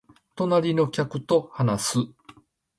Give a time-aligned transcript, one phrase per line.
[0.33, 1.97] 隣の客と話す